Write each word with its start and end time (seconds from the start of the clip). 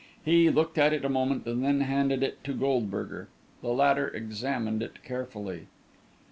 He 0.25 0.49
looked 0.49 0.79
at 0.79 0.93
it 0.93 1.05
a 1.05 1.09
moment, 1.09 1.45
and 1.45 1.63
then 1.63 1.81
handed 1.81 2.23
it 2.23 2.43
to 2.45 2.53
Goldberger. 2.53 3.27
The 3.61 3.67
latter 3.69 4.07
examined 4.07 4.81
it 4.81 5.03
carefully. 5.03 5.67